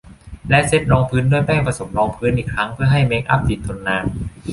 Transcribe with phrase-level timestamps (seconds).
[0.49, 4.05] และเซตรองพื้นด้วยแป้งผสมรองพื้นอีกครั้งเพื่อให้เมคอัพติดทนนาน